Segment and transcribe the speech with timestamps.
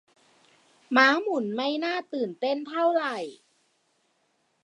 [0.97, 3.17] ม้าหมุนไม่น่าตื่นเต้นเท่าไหร่